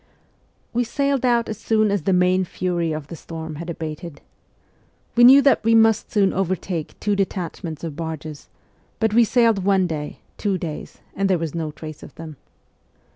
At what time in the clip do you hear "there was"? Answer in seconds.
11.29-11.53